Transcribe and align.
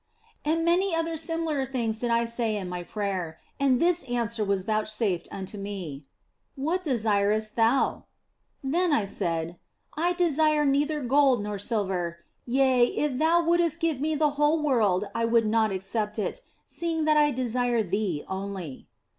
And 0.43 0.65
many 0.65 0.95
other 0.95 1.15
similar 1.15 1.63
things 1.63 1.99
did 1.99 2.09
I 2.09 2.25
say 2.25 2.57
in 2.57 2.67
my 2.67 2.81
prayer, 2.81 3.37
and 3.59 3.79
this 3.79 4.03
answer 4.05 4.43
was 4.43 4.63
vouchsafed 4.63 5.27
unto 5.31 5.59
me," 5.59 6.07
What 6.55 6.83
de 6.83 6.97
sirest 6.97 7.55
thou?" 7.55 8.05
Then 8.63 8.93
I 8.93 9.05
said: 9.05 9.59
"I 9.95 10.13
desire 10.13 10.65
neither 10.65 11.01
gold 11.01 11.43
nor 11.43 11.59
silver; 11.59 12.25
yea, 12.47 12.85
if 12.87 13.19
Thou 13.19 13.43
wouldst 13.43 13.79
give 13.79 14.01
me 14.01 14.15
the 14.15 14.31
whole 14.41 14.59
world 14.63 15.05
I 15.13 15.25
would 15.25 15.45
not 15.45 15.71
accept 15.71 16.17
it, 16.17 16.41
seeing 16.65 17.05
that 17.05 17.15
I 17.17 17.29
desire 17.29 17.83
Thee 17.83 18.23
only." 18.27 18.87